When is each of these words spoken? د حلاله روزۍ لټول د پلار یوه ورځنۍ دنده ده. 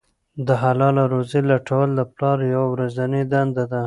د 0.47 0.49
حلاله 0.61 1.03
روزۍ 1.13 1.41
لټول 1.51 1.87
د 1.95 2.01
پلار 2.15 2.39
یوه 2.53 2.67
ورځنۍ 2.73 3.21
دنده 3.31 3.63
ده. 3.71 3.79